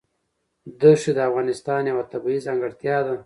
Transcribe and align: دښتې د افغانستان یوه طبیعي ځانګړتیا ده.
دښتې 0.79 1.11
د 1.15 1.19
افغانستان 1.29 1.81
یوه 1.91 2.03
طبیعي 2.13 2.39
ځانګړتیا 2.47 2.97
ده. 3.05 3.13